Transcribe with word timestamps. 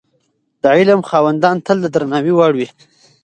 د 0.61 0.63
علم 0.77 1.01
خاوندان 1.09 1.55
تل 1.65 1.77
د 1.81 1.85
درناوي 1.95 2.33
وړ 2.35 2.51
وي. 2.59 2.67